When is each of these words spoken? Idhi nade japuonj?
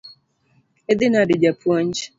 Idhi 0.91 1.07
nade 1.11 1.35
japuonj? 1.43 1.93